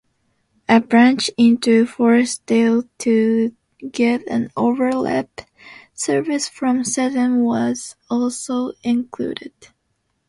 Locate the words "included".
8.81-9.53